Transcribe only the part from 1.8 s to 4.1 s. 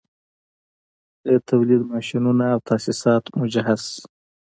ماشینونه او تاسیسات مجهز شي